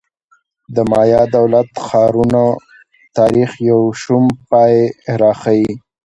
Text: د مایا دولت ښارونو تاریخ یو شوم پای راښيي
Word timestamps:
د 0.75 0.77
مایا 0.91 1.21
دولت 1.35 1.69
ښارونو 1.85 2.45
تاریخ 3.17 3.49
یو 3.69 3.81
شوم 4.01 4.25
پای 4.49 4.75
راښيي 5.21 5.71